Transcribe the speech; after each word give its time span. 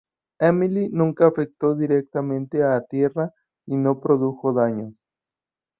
Emily 0.39 0.89
nunca 0.91 1.27
afectó 1.27 1.75
directamente 1.75 2.63
a 2.63 2.81
tierra 2.81 3.31
y 3.67 3.75
no 3.77 3.99
produjo 3.99 4.51
daños. 4.51 4.95